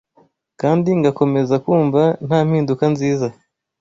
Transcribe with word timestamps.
Kandi 0.61 0.89
ngakomeza 0.99 1.55
kumva 1.65 2.01
nta 2.27 2.39
mpinduka 2.47 2.85
nziza 2.93 3.27